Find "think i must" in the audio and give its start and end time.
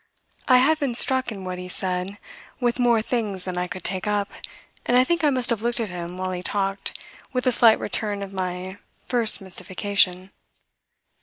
5.03-5.51